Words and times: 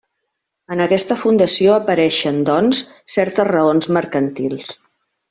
En 0.75 0.79
aquesta 0.85 1.17
fundació 1.23 1.75
apareixen, 1.75 2.39
doncs, 2.51 2.79
certes 3.17 3.49
raons 3.53 3.91
mercantils. 3.99 4.73